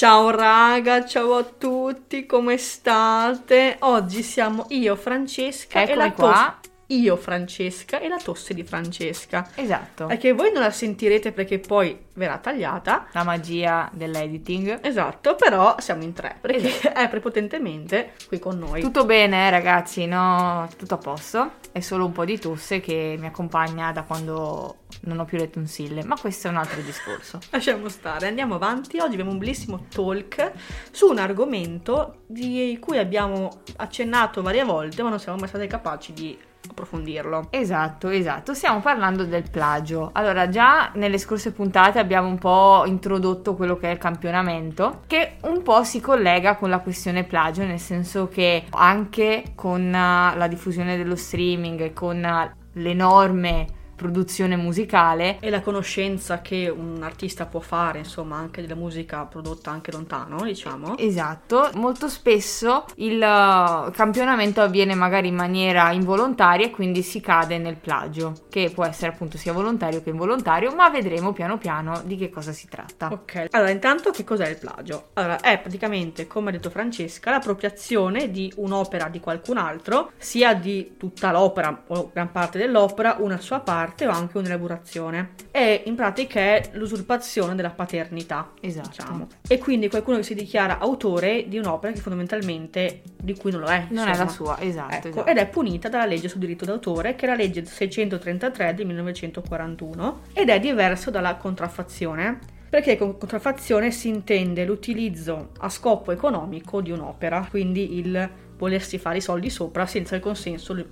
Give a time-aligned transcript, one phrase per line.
[0.00, 3.76] Ciao raga, ciao a tutti, come state?
[3.80, 6.58] Oggi siamo io, Francesca e Eccomi la qua.
[6.58, 6.72] tosse.
[6.86, 9.50] Io, Francesca e la tosse di Francesca.
[9.56, 10.06] Esatto.
[10.06, 13.08] Perché voi non la sentirete perché poi verrà tagliata.
[13.12, 14.78] La magia dell'editing.
[14.80, 18.80] Esatto, però siamo in tre perché è prepotentemente qui con noi.
[18.80, 20.66] Tutto bene, eh, ragazzi, no?
[20.78, 21.50] Tutto a posto.
[21.72, 25.50] È solo un po' di tosse che mi accompagna da quando non ho più le
[25.50, 27.38] tonsille, ma questo è un altro discorso.
[27.50, 28.98] Lasciamo stare, andiamo avanti.
[28.98, 30.52] Oggi abbiamo un bellissimo talk
[30.90, 36.12] su un argomento di cui abbiamo accennato varie volte, ma non siamo mai stati capaci
[36.12, 37.48] di approfondirlo.
[37.50, 38.54] Esatto, esatto.
[38.54, 40.10] Stiamo parlando del plagio.
[40.12, 45.36] Allora, già nelle scorse puntate abbiamo un po' introdotto quello che è il campionamento, che
[45.42, 50.46] un po' si collega con la questione plagio, nel senso che anche con eh, la
[50.48, 57.60] diffusione dello streaming con eh, l'enorme produzione musicale E la conoscenza che un artista può
[57.60, 60.96] fare, insomma, anche della musica prodotta anche lontano, diciamo.
[60.96, 67.58] Esatto, molto spesso il uh, campionamento avviene magari in maniera involontaria e quindi si cade
[67.58, 72.16] nel plagio, che può essere appunto sia volontario che involontario, ma vedremo piano piano di
[72.16, 73.08] che cosa si tratta.
[73.12, 75.08] Ok, allora intanto che cos'è il plagio?
[75.14, 80.94] Allora è praticamente, come ha detto Francesca, l'appropriazione di un'opera di qualcun altro, sia di
[80.96, 85.30] tutta l'opera o gran parte dell'opera, una sua parte o anche un'elaborazione.
[85.50, 88.52] E in pratica è l'usurpazione della paternità.
[88.60, 88.88] Esatto.
[88.88, 89.26] Diciamo.
[89.48, 93.68] E quindi qualcuno che si dichiara autore di un'opera che fondamentalmente di cui non lo
[93.68, 93.86] è.
[93.90, 94.24] Non è insomma.
[94.24, 95.26] la sua, esatto, Ecco, esatto.
[95.26, 100.20] ed è punita dalla legge sul diritto d'autore, che è la legge 633 del 1941,
[100.32, 106.90] ed è diverso dalla contraffazione, perché con contraffazione si intende l'utilizzo a scopo economico di
[106.92, 108.30] un'opera, quindi il
[108.60, 110.86] volersi fare i soldi sopra senza il consenso eh,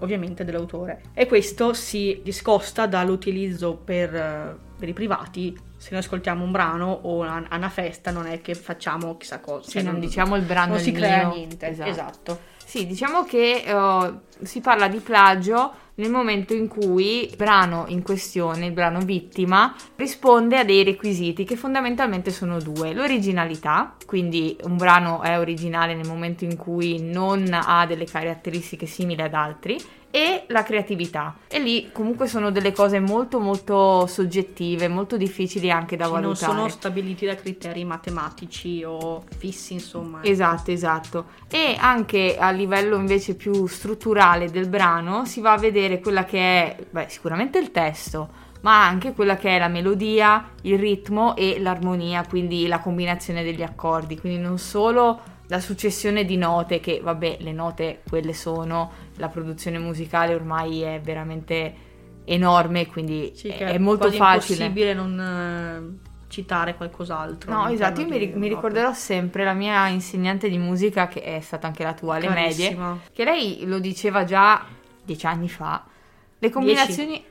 [0.00, 1.02] ovviamente dell'autore.
[1.14, 5.56] E questo si discosta dall'utilizzo per, eh, per i privati.
[5.76, 9.62] Se noi ascoltiamo un brano o a una festa non è che facciamo chissà cosa.
[9.62, 11.36] Sì, cioè non diciamo il brano non si crea mio.
[11.36, 11.68] niente.
[11.68, 11.90] Esatto.
[11.90, 12.40] esatto.
[12.64, 14.12] Sì, diciamo che eh,
[14.44, 19.74] si parla di plagio nel momento in cui il brano in questione, il brano vittima,
[19.96, 22.92] risponde a dei requisiti che fondamentalmente sono due.
[22.92, 29.20] L'originalità, quindi un brano è originale nel momento in cui non ha delle caratteristiche simili
[29.20, 29.78] ad altri,
[30.14, 31.36] e la creatività.
[31.48, 36.20] E lì comunque sono delle cose molto molto soggettive, molto difficili anche da Sì, non
[36.20, 36.52] valutare.
[36.52, 40.22] sono stabiliti da criteri matematici o fissi, insomma.
[40.22, 41.24] Esatto, esatto.
[41.48, 46.38] E anche a livello invece più strutturale del brano si va a vedere quella che
[46.38, 48.28] è, beh, sicuramente il testo,
[48.60, 53.62] ma anche quella che è la melodia, il ritmo e l'armonia, quindi la combinazione degli
[53.62, 55.20] accordi, quindi non solo
[55.52, 60.98] la successione di note che vabbè, le note quelle sono, la produzione musicale ormai è
[61.04, 61.74] veramente
[62.24, 64.64] enorme, quindi Sì, è, è molto facile.
[64.64, 67.52] impossibile non eh, citare qualcos'altro.
[67.52, 71.66] No, esatto, io mi, mi ricorderò sempre la mia insegnante di musica, che è stata
[71.66, 72.74] anche la tua alle medie,
[73.12, 74.64] che lei lo diceva già
[75.04, 75.84] dieci anni fa.
[76.38, 77.22] Le combinazioni...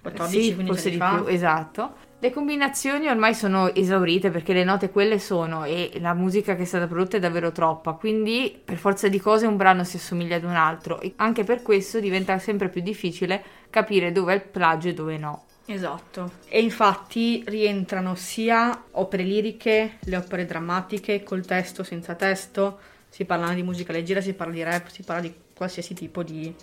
[0.00, 1.14] 14, sì, 15 forse di fa.
[1.14, 1.94] più, esatto.
[2.24, 6.64] Le combinazioni ormai sono esaurite perché le note quelle sono e la musica che è
[6.64, 10.44] stata prodotta è davvero troppa, quindi per forza di cose un brano si assomiglia ad
[10.44, 14.88] un altro e anche per questo diventa sempre più difficile capire dove è il plagio
[14.88, 15.44] e dove no.
[15.66, 16.30] Esatto.
[16.48, 22.78] E infatti rientrano sia opere liriche, le opere drammatiche, col testo, senza testo.
[23.10, 26.54] Si parla di musica leggera, si parla di rap, si parla di qualsiasi tipo di,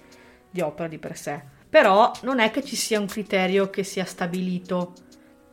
[0.50, 1.40] di opera di per sé.
[1.70, 4.94] Però non è che ci sia un criterio che sia stabilito,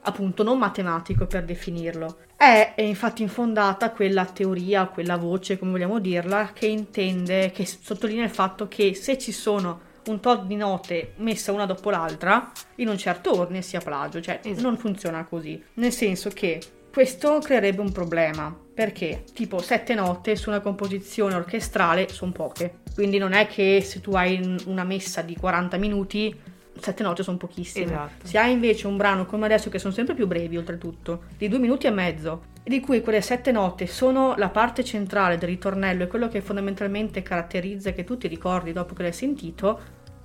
[0.08, 2.18] appunto non matematico per definirlo.
[2.36, 8.24] È, è infatti infondata quella teoria, quella voce, come vogliamo dirla, che intende, che sottolinea
[8.24, 12.88] il fatto che se ci sono un tot di note messa una dopo l'altra, in
[12.88, 14.62] un certo ordine sia plagio, cioè Esatto.
[14.66, 15.62] non funziona così.
[15.74, 16.60] Nel senso che
[16.92, 22.78] questo creerebbe un problema, perché tipo sette note su una composizione orchestrale sono poche.
[22.94, 26.34] Quindi non è che se tu hai un- una messa di 40 minuti
[26.80, 27.84] sette note sono pochissime.
[27.86, 28.26] Esatto.
[28.26, 31.58] Se hai invece un brano come adesso, che sono sempre più brevi oltretutto, di due
[31.58, 36.06] minuti e mezzo, di cui quelle sette note sono la parte centrale del ritornello e
[36.06, 39.80] quello che fondamentalmente caratterizza e che tu ti ricordi dopo che l'hai sentito,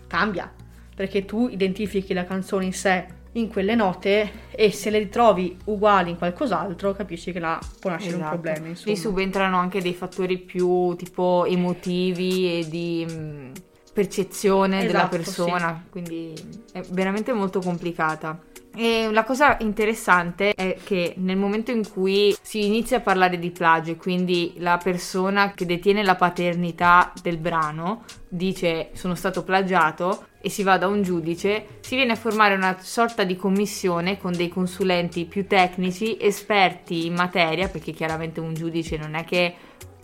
[0.07, 0.51] cambia.
[0.95, 6.11] Perché tu identifichi la canzone in sé in quelle note e se le ritrovi uguali
[6.11, 8.35] in qualcos'altro capisci che là può nascere Esatto.
[8.35, 8.67] un problema.
[8.67, 8.91] Insomma.
[8.93, 13.51] Lì subentrano anche dei fattori più tipo emotivi e di
[13.93, 16.33] percezione della Esatto, persona, quindi
[16.71, 18.39] è veramente molto complicata.
[18.75, 23.51] E la cosa interessante è che nel momento in cui si inizia a parlare di
[23.51, 30.25] plagio, e quindi la persona che detiene la paternità del brano dice sono stato plagiato
[30.41, 34.31] e si va da un giudice, si viene a formare una sorta di commissione con
[34.31, 39.53] dei consulenti più tecnici, esperti in materia, perché chiaramente un giudice non è che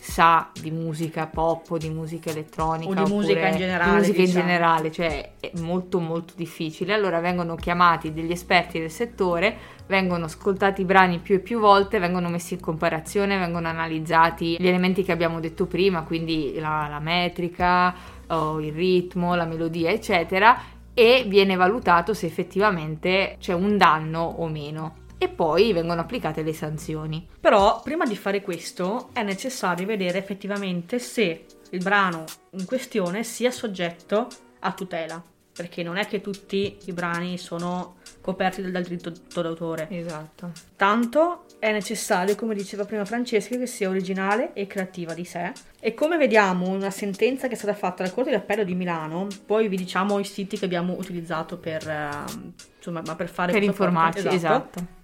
[0.02, 4.24] sa di musica pop o di musica elettronica O di musica in generale, musica in
[4.24, 4.44] diciamo.
[4.46, 6.94] generale, cioè è molto molto difficile.
[6.94, 9.56] Allora vengono chiamati degli esperti del settore,
[9.86, 14.66] vengono ascoltati i brani più e più volte, vengono messi in comparazione, vengono analizzati gli
[14.66, 17.94] elementi che abbiamo detto prima, quindi la, la metrica,
[18.28, 20.58] o il ritmo, la melodia, eccetera,
[20.94, 24.99] e viene valutato se effettivamente c'è un danno o meno.
[25.22, 27.28] E poi vengono applicate le sanzioni.
[27.38, 33.50] Però prima di fare questo è necessario vedere effettivamente se il brano in questione sia
[33.50, 34.28] soggetto
[34.60, 35.22] a tutela,
[35.52, 39.12] perché non è che tutti i brani sono coperti dal, diritto
[39.42, 39.88] d'autore.
[39.90, 40.52] Esatto.
[40.74, 45.52] Tanto è necessario, come diceva prima Francesca, che sia originale e creativa di sé.
[45.80, 49.68] E come vediamo una sentenza che è stata fatta dalla Corte d'Appello di Milano, poi
[49.68, 54.22] vi diciamo i siti che abbiamo utilizzato per, ehm, insomma, ma per fare Per informarci,
[54.22, 54.44] podcast.
[54.44, 54.98] esatto.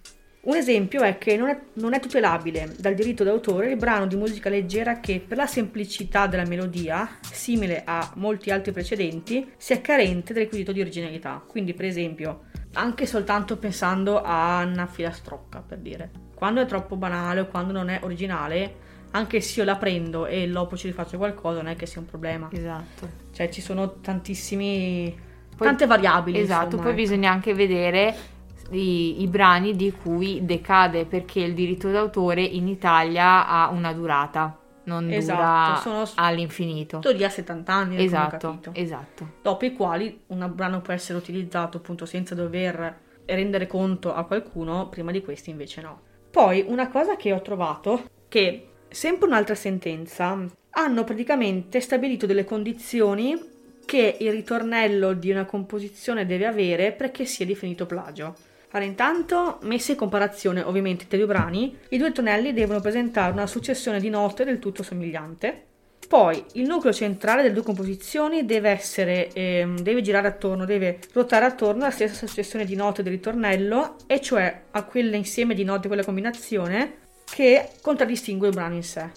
[0.47, 4.15] Un esempio è che non è, non è tutelabile dal diritto d'autore il brano di
[4.15, 10.33] musica leggera che per la semplicità della melodia, simile a molti altri precedenti, sia carente
[10.33, 11.43] del requisito di originalità.
[11.45, 12.45] Quindi, per esempio,
[12.75, 16.11] anche soltanto pensando a una filastrocca, per dire.
[16.33, 18.75] Quando è troppo banale o quando non è originale,
[19.11, 22.07] anche se io la prendo e dopo ci rifaccio qualcosa, non è che sia un
[22.07, 22.49] problema.
[22.53, 23.09] Esatto.
[23.33, 25.13] Cioè, ci sono tantissimi...
[25.57, 26.39] Poi- tante variabili.
[26.39, 27.01] Esatto, insomma, poi ecco.
[27.01, 28.35] bisogna anche vedere
[28.71, 34.59] i, i brani di cui decade perché il diritto d'autore in Italia ha una durata,
[34.85, 37.01] non Esatto, dura sono- all'infinito.
[37.13, 39.33] Lì a 70 anni, ho Esatto, esatto.
[39.43, 44.89] dopo i quali un brano può essere utilizzato appunto senza dover rendere conto a qualcuno,
[44.89, 46.01] prima di questi invece no.
[46.31, 50.39] Poi una cosa che ho trovato, che sempre un'altra sentenza,
[50.71, 53.55] hanno praticamente stabilito delle condizioni
[53.87, 58.35] che il ritornello di una composizione deve avere perché sia definito plagio.
[58.77, 63.33] Allora, intanto, messe in comparazione ovviamente tra i due brani, i due tonelli devono presentare
[63.33, 65.65] una successione di note del tutto somigliante.
[66.07, 71.47] Poi il nucleo centrale delle due composizioni deve essere, ehm, deve girare attorno, deve ruotare
[71.47, 76.05] attorno alla stessa successione di note del ritornello, e cioè a quell'insieme di note, quella
[76.05, 79.09] combinazione che contraddistingue il brano in sé.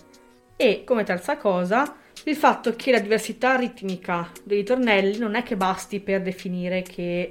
[0.55, 5.57] E come terza cosa, il fatto che la diversità ritmica dei ritornelli non è che
[5.57, 7.29] basti per definire che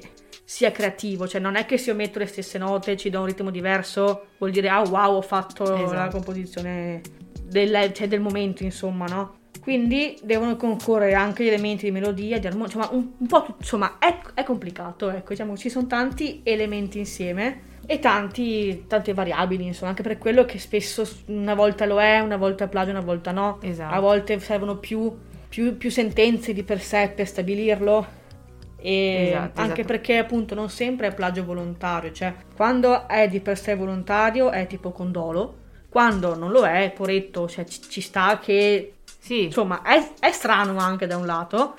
[0.50, 3.26] sia creativo, cioè non è che se io metto le stesse note ci do un
[3.26, 6.10] ritmo diverso, vuol dire ah wow ho fatto la Esatto.
[6.12, 7.02] composizione
[7.42, 9.36] del, cioè, del momento insomma no?
[9.60, 13.98] Quindi devono concorrere anche gli elementi di melodia, di armonia, insomma un, un po' insomma
[13.98, 19.90] è, è complicato, ecco, diciamo ci sono tanti elementi insieme e tanti, tante variabili, insomma,
[19.90, 23.32] anche per quello che spesso una volta lo è, una volta è plagio, una volta
[23.32, 23.58] no.
[23.60, 23.94] Esatto.
[23.94, 25.14] A volte servono più,
[25.46, 28.16] più- più sentenze di per sé per stabilirlo.
[28.80, 29.86] E Esatto, anche esatto.
[29.88, 34.66] perché appunto non sempre è plagio volontario, cioè quando è di per sé volontario è
[34.66, 35.56] tipo con dolo,
[35.88, 40.78] quando non lo è, poretto, cioè ci, ci sta che Sì, insomma è, è strano
[40.78, 41.74] anche da un lato,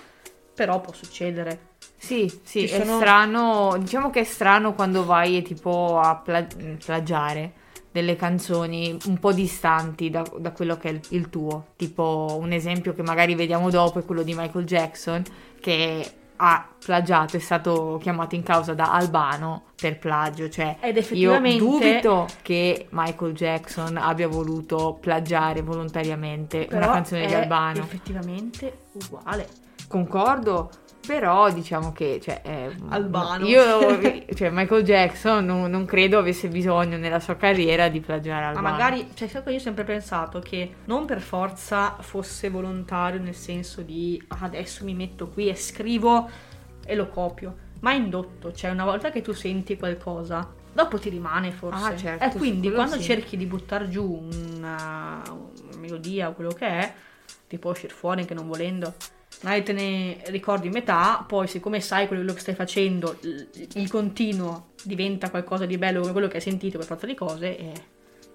[0.53, 1.67] però può succedere.
[1.95, 6.15] sì, sì, Ci è sono- strano, diciamo che è strano quando vai e tipo a
[6.17, 6.45] pla-
[6.83, 7.53] plagiare
[7.91, 11.67] delle canzoni un po' distanti da, da quello che è il tuo.
[11.77, 15.23] Tipo un esempio che magari vediamo dopo è quello di Michael Jackson
[15.59, 20.99] che ha plagiato, è stato chiamato in causa da Albano per plagio, cioè Ed io
[21.01, 27.79] effettivamente dubito che Michael Jackson abbia voluto plagiare volontariamente una però canzone di Albano.
[27.79, 29.47] effettivamente uguale.
[29.87, 30.69] Concordo,
[31.09, 33.43] però diciamo che cioè, eh, Albano.
[33.47, 33.99] Io,
[34.35, 38.69] cioè, Michael Jackson non, non credo avesse bisogno nella sua carriera di plagiare Ma Albano.
[38.69, 43.33] magari, cioè, sai che io ho sempre pensato che non per forza fosse volontario nel
[43.33, 46.29] senso di "Ah, adesso mi metto qui e scrivo
[46.85, 51.49] e lo copio, ma indotto, cioè una volta che tu senti qualcosa, dopo ti rimane
[51.49, 51.85] forse.
[51.91, 53.01] Ah, certo, e quindi quando sì.
[53.01, 56.93] cerchi di buttare giù una, una melodia o quello che è,
[57.47, 58.93] ti può uscire fuori anche non volendo.
[59.41, 63.47] Magari te ne ricordi metà, poi siccome sai quello che stai facendo, il,
[63.87, 67.71] continuo diventa qualcosa di bello come quello che hai sentito per forza di cose e,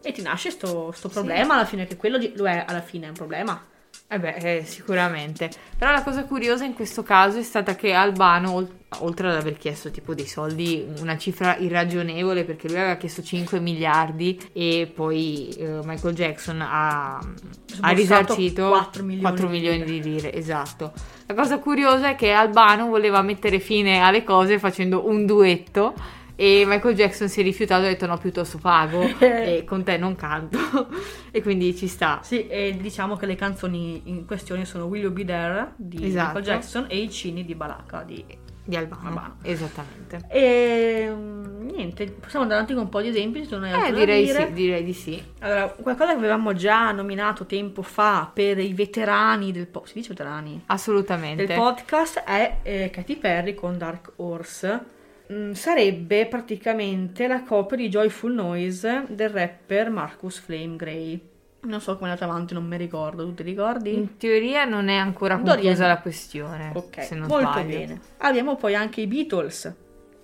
[0.02, 1.50] e ti nasce sto, sto problema Sì.
[1.52, 3.72] alla fine, che quello di- lo è alla fine, è un problema.
[4.06, 5.50] Eh beh, eh, sicuramente.
[5.76, 8.70] Però la cosa curiosa in questo caso è stata che Albano, ol-
[9.00, 13.58] oltre ad aver chiesto tipo dei soldi, una cifra irragionevole, perché lui aveva chiesto 5
[13.60, 20.02] miliardi e poi eh, Michael Jackson ha, ha risarcito 4 milioni 4 di milioni di
[20.02, 20.92] lire, esatto.
[21.26, 25.94] La cosa curiosa è che Albano voleva mettere fine alle cose facendo un duetto
[26.36, 29.96] e Michael Jackson si è rifiutato e ha detto no, piuttosto pago e con te
[29.96, 30.58] non canto
[31.30, 32.20] e quindi ci sta.
[32.22, 36.38] Sì, e diciamo che le canzoni in questione sono Will You Be There di Esatto.
[36.38, 38.42] Michael Jackson e I Cini di Balaka di...
[38.66, 39.36] Di Albano, Albano.
[39.42, 40.24] esattamente.
[40.30, 43.92] E mm, niente, possiamo andare avanti con un po' di esempi, se non hai Eh,
[43.92, 44.46] direi dire.
[44.46, 45.22] sì, direi di sì.
[45.40, 50.08] Allora, qualcosa che avevamo già nominato tempo fa per i veterani del po- si dice
[50.08, 50.62] veterani?
[50.64, 51.44] Assolutamente.
[51.44, 54.92] del podcast è eh, Katy Perry con Dark Horse.
[55.32, 61.20] Mm, sarebbe praticamente la copia di Joyful Noise del rapper Marcus Flame Gray.
[61.62, 63.24] Non so come è andata avanti, non mi ricordo.
[63.24, 63.94] Tu ti ricordi?
[63.94, 66.72] In teoria non è ancora conclusa la questione.
[66.74, 67.78] Ok, se non molto sbaglio.
[67.78, 68.00] bene.
[68.18, 69.74] Abbiamo poi anche i Beatles,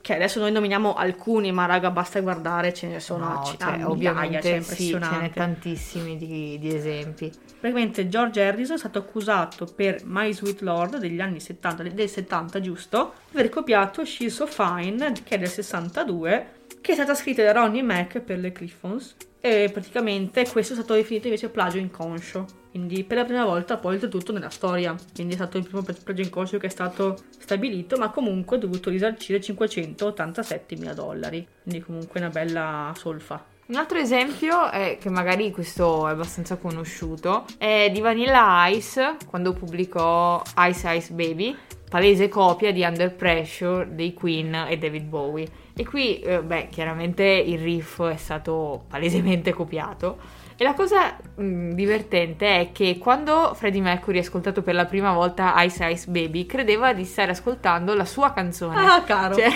[0.02, 3.88] che adesso noi nominiamo alcuni, ma raga, basta guardare, ce ne sono No, cioè, migliaia,
[3.88, 5.19] ovviamente cioè, è sì, ce impressionante.
[5.26, 7.33] n'è tantissimi di, di esempi.
[7.61, 12.59] Praticamente George Harrison è stato accusato per My Sweet Lord degli anni 70, del 70
[12.62, 17.43] giusto, di aver copiato She's So Fine, che è del 62, che è stata scritta
[17.43, 19.14] da Ronnie Mac per le Cliffons.
[19.43, 22.47] E praticamente questo è stato definito invece plagio inconscio.
[22.71, 24.95] Quindi per la prima volta poi oltretutto nella storia.
[25.14, 28.88] Quindi è stato il primo plagio inconscio che è stato stabilito, ma comunque ha dovuto
[28.88, 31.47] risarcire 587 mila dollari.
[31.62, 33.50] Quindi comunque una bella solfa.
[33.71, 39.53] Un altro esempio, è, che magari questo è abbastanza conosciuto, è di Vanilla Ice, quando
[39.53, 41.57] pubblicò Ice Ice Baby,
[41.90, 45.49] palese copia di Under Pressure dei Queen e David Bowie.
[45.75, 50.38] E qui, eh, beh, chiaramente il riff è stato palesemente copiato.
[50.56, 55.12] E la cosa mh, divertente è che quando Freddie Mercury ha ascoltato per la prima
[55.12, 58.76] volta Ice Ice Baby, credeva di stare ascoltando la sua canzone.
[58.76, 59.35] Ah, caro!
[59.35, 59.49] Cioè,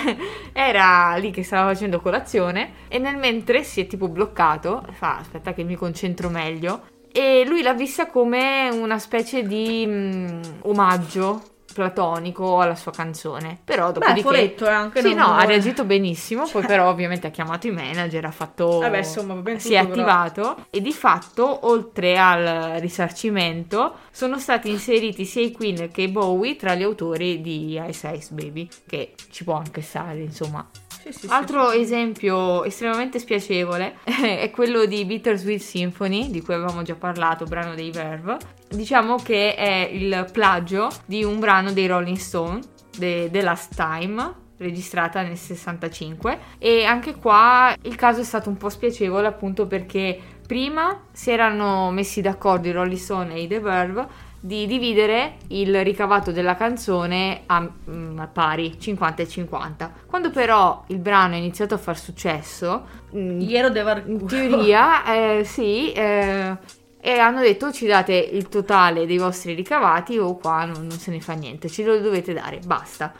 [0.51, 5.53] era lì che stava facendo colazione e nel mentre si è tipo bloccato, fa aspetta
[5.53, 12.59] che mi concentro meglio e lui l'ha vista come una specie di mm, omaggio platonico
[12.61, 13.59] alla sua canzone.
[13.63, 17.31] Però Beh, dopodiché furetto, eh, anche Sì, no, ha reagito benissimo, poi però ovviamente ha
[17.31, 20.07] chiamato i manager, ha fatto Vabbè, insomma, va bene si è tutto, però.
[20.07, 26.07] attivato e di fatto oltre al risarcimento sono stati inseriti sia i Queen che i
[26.07, 30.65] Bowie tra gli autori di Ice Ice Baby, che ci può anche stare, insomma.
[31.01, 31.81] Sì, sì, Altro sì.
[31.81, 37.91] esempio estremamente spiacevole è quello di Bittersweet Symphony, di cui avevamo già parlato, brano dei
[37.91, 38.37] Verve.
[38.75, 42.59] Diciamo che è il plagio di un brano dei Rolling Stone,
[42.97, 48.57] The, The Last Time, registrata nel 65 e anche qua il caso è stato un
[48.57, 53.59] po' spiacevole appunto perché prima si erano messi d'accordo i Rolling Stone e i The
[53.59, 54.07] Verve
[54.39, 60.83] di dividere il ricavato della canzone a, mm, a pari 50 e 50 quando però
[60.87, 63.67] il brano ha iniziato a far successo Iero
[64.05, 66.55] in teoria eh, sì eh,
[67.05, 71.11] e hanno detto ci date il totale dei vostri ricavati o qua non, non se
[71.11, 73.13] ne fa niente ce lo dovete dare basta.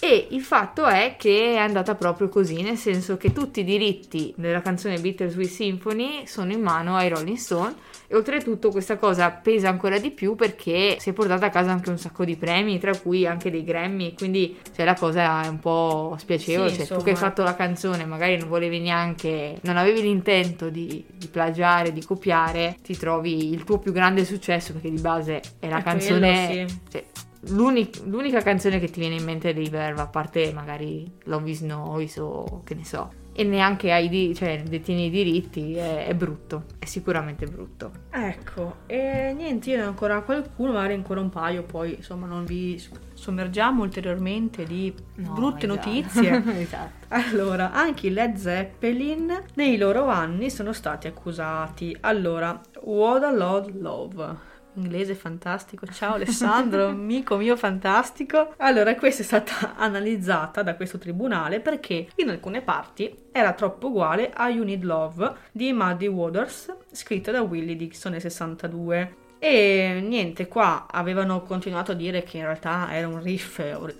[0.00, 4.34] E il fatto è che è andata proprio così, nel senso che tutti i diritti
[4.36, 7.74] della canzone Bittersweet Symphony sono in mano ai Rolling Stone
[8.12, 11.90] e oltretutto questa cosa pesa ancora di più perché si è portata a casa anche
[11.90, 15.60] un sacco di premi, tra cui anche dei Grammy, quindi cioè, la cosa è un
[15.60, 19.76] po' spiacevole, Sì, cioè, tu che hai fatto la canzone magari non volevi neanche, non
[19.76, 24.90] avevi l'intento di, di plagiare, di copiare, ti trovi il tuo più grande successo perché
[24.90, 26.46] di base è la È canzone...
[26.46, 26.78] quello, sì.
[26.90, 27.04] cioè,
[27.50, 31.60] l'uni- l'unica canzone che ti viene in mente dei Verve, a parte magari Love is
[31.60, 36.14] Noise o che ne so, e neanche hai di- cioè, detieni i diritti, è, è
[36.14, 37.90] brutto, è sicuramente brutto.
[38.10, 42.44] Ecco, e niente, io ne ho ancora qualcuno, magari ancora un paio, poi insomma non
[42.44, 42.82] vi
[43.14, 45.88] sommergiamo ulteriormente di No, brutte esatto.
[45.88, 46.42] notizie.
[46.60, 47.06] esatto.
[47.08, 51.96] Allora, anche i Led Zeppelin nei loro anni sono stati accusati.
[52.00, 54.48] Allora, What a Lord Love.
[54.74, 55.86] Inglese fantastico.
[55.86, 58.54] Ciao Alessandro, amico mio fantastico.
[58.58, 64.30] Allora, questa è stata analizzata da questo tribunale perché in alcune parti era troppo uguale
[64.32, 69.16] a You Need Love di Muddy Waters, scritta da Willie Dixon nel 62.
[69.38, 73.94] E niente, qua avevano continuato a dire che in realtà era un riff or-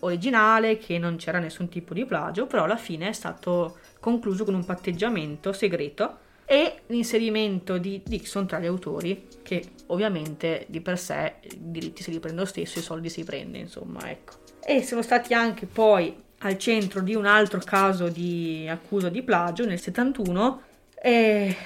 [0.00, 4.54] originale, che non c'era nessun tipo di plagio, però alla fine è stato concluso con
[4.54, 11.34] un patteggiamento segreto e l'inserimento di Dixon tra gli autori, che ovviamente di per sé
[11.42, 14.34] i diritti se li prende lo stesso, i soldi si prende, insomma, ecco.
[14.64, 19.64] E sono stati anche poi al centro di un altro caso di accusa di plagio
[19.64, 20.62] nel 71
[21.02, 21.56] e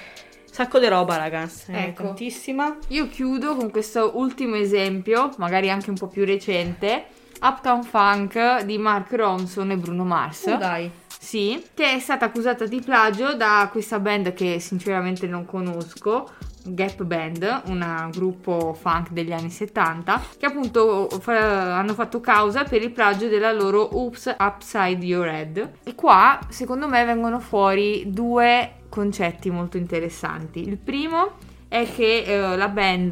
[0.45, 2.03] sacco di roba ragazzi, Ecco.
[2.03, 2.77] tantissima.
[2.89, 7.05] Io chiudo con questo ultimo esempio, magari anche un po' più recente,
[7.41, 10.45] Uptown Funk di Mark Ronson e Bruno Mars.
[10.47, 10.91] Oh, dai.
[11.23, 16.27] Sì, che è stata accusata di plagio da questa band che sinceramente non conosco,
[16.63, 22.81] Gap Band, un gruppo funk degli anni 70, che appunto fa- hanno fatto causa per
[22.81, 25.71] il plagio della loro Oops Upside Your Head.
[25.83, 30.67] E qua, secondo me, vengono fuori due concetti molto interessanti.
[30.67, 31.33] Il primo
[31.67, 33.11] è che eh, la band,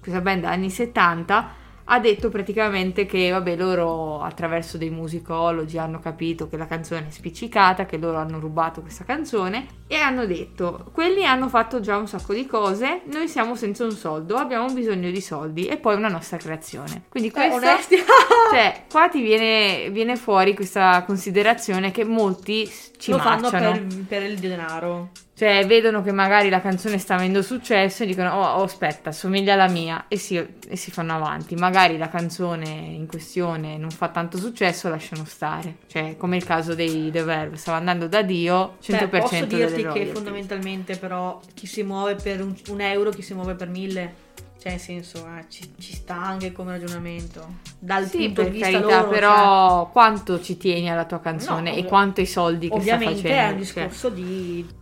[0.00, 1.57] questa band anni 70,
[1.90, 7.10] ha detto praticamente che vabbè loro attraverso dei musicologi hanno capito che la canzone è
[7.10, 12.06] spiccicata, che loro hanno rubato questa canzone e hanno detto quelli hanno fatto già un
[12.06, 16.08] sacco di cose, noi siamo senza un soldo, abbiamo bisogno di soldi e poi una
[16.08, 17.04] nostra creazione.
[17.08, 17.96] Quindi Eh, questo onesti.
[18.52, 23.70] cioè qua ti viene, viene fuori questa considerazione che molti ci Lo fanno marciano.
[23.72, 25.10] per, per il denaro.
[25.38, 29.52] Cioè, vedono che magari la canzone sta avendo successo e dicono: Oh, oh, aspetta, somiglia
[29.52, 31.54] alla mia, e si, e si fanno avanti.
[31.54, 35.76] Magari la canzone in questione non fa tanto successo, lasciano stare.
[35.86, 39.86] Cioè, come il caso dei The Verve, stava andando da Dio 100% Cioè, posso dirti
[39.86, 44.14] che fondamentalmente però chi si muove per un, un euro, chi si muove per mille,
[44.58, 47.60] cioè nel senso eh, ci, ci sta anche come ragionamento.
[47.78, 51.76] Dal Sì, punto di vista carità, loro, però quanto ci tieni alla tua canzone No,
[51.76, 53.42] e quanto i soldi cioè, che sta ovviamente facendo?
[53.42, 53.56] è un cioè.
[53.56, 54.77] discorso di, o co-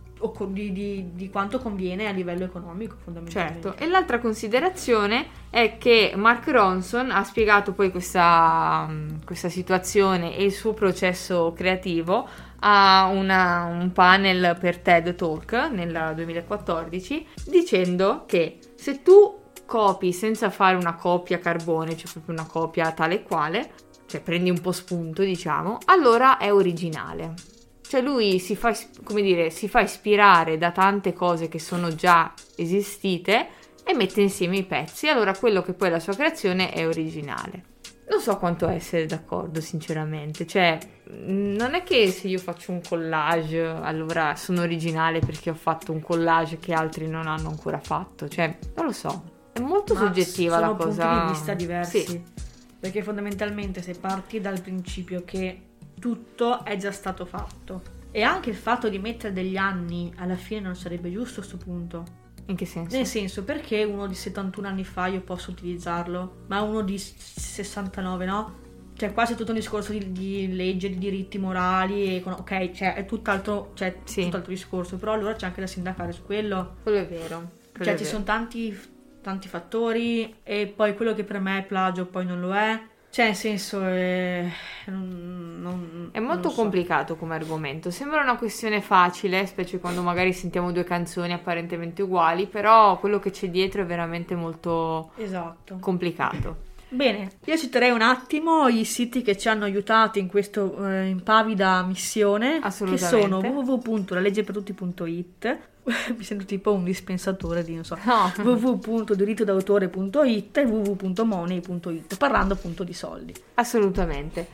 [0.47, 3.61] di, di- di quanto conviene a livello economico fondamentalmente.
[3.61, 8.89] Certo, e l'altra considerazione è che Mark Ronson ha spiegato poi questa,
[9.25, 12.27] questa situazione e il suo processo creativo
[12.59, 20.49] a una- un panel per TED Talk nel 2014 dicendo che se tu copi senza
[20.49, 23.71] fare una copia carbone, cioè proprio una copia tale e quale,
[24.07, 27.33] cioè prendi un po' spunto diciamo, allora è originale.
[27.87, 32.33] Cioè lui si fa, come dire, si fa ispirare da tante cose che sono già
[32.55, 33.47] esistite
[33.83, 37.75] e mette insieme i pezzi, allora quello che poi è la sua creazione è originale.
[38.09, 40.45] Non so quanto essere d'accordo, sinceramente.
[40.47, 40.77] Cioè,
[41.25, 46.01] non è che se io faccio un collage, allora sono originale perché ho fatto un
[46.01, 48.27] collage che altri non hanno ancora fatto.
[48.29, 49.23] Cioè, non lo so.
[49.51, 51.07] È molto Ma soggettiva sono la cosa.
[51.07, 52.05] punti di vista diversi.
[52.05, 52.23] Sì,
[52.79, 55.61] Perché fondamentalmente se parti dal principio che
[55.99, 57.81] tutto è già stato fatto
[58.11, 61.57] e anche il fatto di mettere degli anni alla fine non sarebbe giusto a questo
[61.57, 62.03] punto.
[62.49, 62.95] in che senso?
[62.95, 67.13] Nel senso, perché uno di 71 anni fa io posso utilizzarlo, ma uno di s-
[67.17, 68.55] 69 no?
[68.95, 72.95] Cioè, quasi tutto un discorso di, di legge, di diritti morali, e con- ok, cioè,
[72.95, 74.23] è tutt'altro, cioè, Sì.
[74.23, 76.77] tutt'altro discorso, però allora c'è anche da sindacare su quello.
[76.81, 77.51] Quello è vero.
[77.71, 78.15] quello Cioè, è ci vero.
[78.15, 78.79] sono tanti,
[79.21, 82.81] tanti fattori e poi quello che per me è plagio poi non lo è.
[83.11, 84.49] Cioè, nel senso, è,
[84.85, 86.55] non- non- È molto so.
[86.61, 92.47] complicato come argomento, sembra una questione facile, specie quando magari sentiamo due canzoni apparentemente uguali,
[92.47, 95.77] però quello che c'è dietro è veramente molto Esatto.
[95.79, 96.65] complicato.
[96.89, 102.61] Bene, io citerei un attimo i siti che ci hanno aiutato in questa impavida missione,
[102.61, 105.57] che sono www.laleggepertutti.it
[106.17, 108.31] mi sento tipo un dispensatore di, non so, No.
[108.43, 113.33] www.dirittodautore.it e www.money.it, parlando appunto di soldi.
[113.55, 114.47] Assolutamente.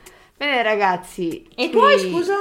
[0.43, 1.47] Bene ragazzi.
[1.55, 2.37] E poi, scusa?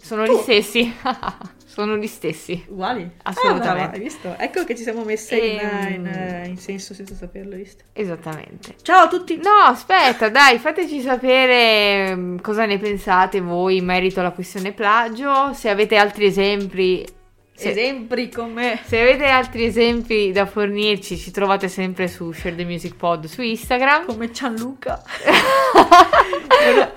[0.00, 0.32] Sono Tu?
[0.32, 0.94] gli stessi.
[1.66, 2.64] Sono gli stessi.
[2.68, 3.10] Uguali?
[3.24, 3.68] Assolutamente.
[3.68, 4.34] Ah, brava, hai visto?
[4.38, 5.92] Ecco che ci siamo messe in, Ehm.
[5.92, 7.84] in, eh, in senso senza saperlo, visto?
[7.92, 8.76] Esattamente.
[8.80, 9.36] Ciao a tutti!
[9.42, 15.52] No, aspetta, dai, fateci sapere mm, cosa ne pensate voi in merito alla questione plagio,
[15.52, 17.04] se avete altri esempi.
[17.56, 18.80] Se, Esempi come...
[18.84, 23.42] se avete altri esempi da fornirci, ci trovate sempre su Share the Music Pod su
[23.42, 24.06] Instagram.
[24.06, 25.00] come Gianluca.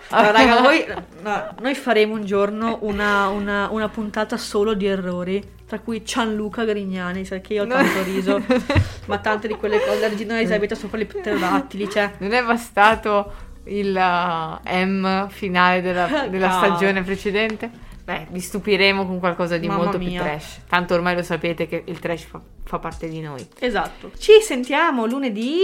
[0.09, 0.85] No, raga, voi,
[1.21, 6.63] no, noi faremo un giorno una, una- una puntata solo di errori, tra cui Gianluca
[6.63, 7.73] Grignani, cioè che io ho No.
[7.75, 8.41] tanto riso,
[9.07, 12.13] ma tante di quelle cose, la regina Elisabetta sopra gli pterodattili, cioè...
[12.19, 13.33] Non è bastato
[13.65, 16.75] il uh, M finale della, della Cavolo.
[16.75, 17.69] stagione precedente?
[18.05, 20.21] Beh, vi stupiremo con qualcosa di Mamma molto mia.
[20.21, 20.59] più trash.
[20.69, 23.45] Tanto ormai lo sapete che il trash fa, fa parte di noi.
[23.59, 24.11] Esatto.
[24.17, 25.59] Ci sentiamo lunedì,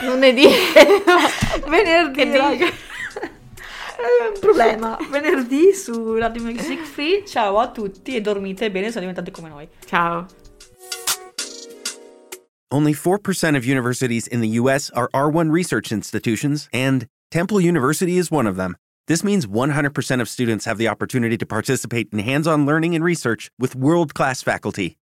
[0.00, 0.48] Lunedì.
[1.68, 2.72] venerdì.
[4.04, 4.98] È un problema.
[5.10, 7.24] Venerdì su Radio Music Free.
[7.24, 9.66] Ciao a tutti e dormite bene, sono diventate come noi.
[9.86, 10.26] Ciao.
[12.70, 14.90] Only 4% of universities in the U.S.
[14.90, 18.76] are R1 research institutions, and Temple University is one of them.
[19.06, 23.02] This means 100% of students have the opportunity to participate in hands on learning and
[23.02, 24.96] research with world class faculty.